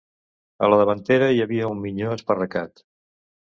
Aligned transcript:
A 0.67 0.69
la 0.71 0.79
davantera, 0.79 1.27
hi 1.35 1.43
havia 1.45 1.67
un 1.75 1.85
minyó 1.85 2.17
esparracat 2.19 2.85